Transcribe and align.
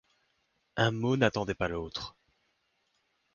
Un 0.77 0.89
mot 0.89 1.15
n’attendait 1.15 1.53
pas 1.53 1.67
l’autre. 1.67 2.15